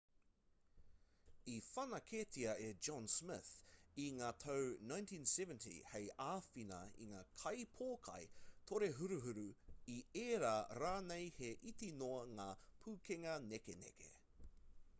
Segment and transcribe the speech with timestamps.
[1.55, 3.49] i whanaketia e john smith
[4.03, 8.23] i ngā tau 1970 hei āwhina i ngā kaipōkai
[8.71, 9.45] torehuruhuru
[9.97, 12.49] i ērā rānei he iti noa ngā
[12.87, 14.11] pūkenga nekeneke